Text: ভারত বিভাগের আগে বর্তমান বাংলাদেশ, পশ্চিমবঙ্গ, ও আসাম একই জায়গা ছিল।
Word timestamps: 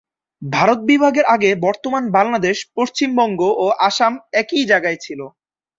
ভারত 0.41 0.79
বিভাগের 0.83 1.25
আগে 1.35 1.49
বর্তমান 1.65 2.03
বাংলাদেশ, 2.17 2.57
পশ্চিমবঙ্গ, 2.77 3.41
ও 3.55 3.65
আসাম 3.87 4.13
একই 4.41 4.63
জায়গা 4.71 4.91
ছিল। 4.97 5.19